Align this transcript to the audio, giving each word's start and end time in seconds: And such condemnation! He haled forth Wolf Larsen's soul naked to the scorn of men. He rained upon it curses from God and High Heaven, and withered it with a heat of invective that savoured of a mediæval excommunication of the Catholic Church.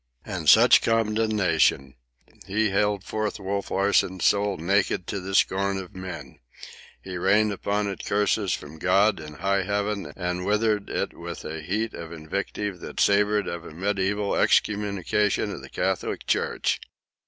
And 0.25 0.49
such 0.49 0.81
condemnation! 0.81 1.93
He 2.47 2.71
haled 2.71 3.03
forth 3.03 3.39
Wolf 3.39 3.69
Larsen's 3.69 4.25
soul 4.25 4.57
naked 4.57 5.05
to 5.05 5.19
the 5.19 5.35
scorn 5.35 5.77
of 5.77 5.93
men. 5.93 6.39
He 7.03 7.19
rained 7.19 7.51
upon 7.51 7.85
it 7.87 8.03
curses 8.03 8.51
from 8.51 8.79
God 8.79 9.19
and 9.19 9.35
High 9.35 9.61
Heaven, 9.61 10.11
and 10.17 10.43
withered 10.43 10.89
it 10.89 11.13
with 11.15 11.45
a 11.45 11.61
heat 11.61 11.93
of 11.93 12.11
invective 12.11 12.79
that 12.79 12.99
savoured 12.99 13.47
of 13.47 13.63
a 13.63 13.69
mediæval 13.73 14.41
excommunication 14.41 15.51
of 15.51 15.61
the 15.61 15.69
Catholic 15.69 16.25
Church. 16.25 16.79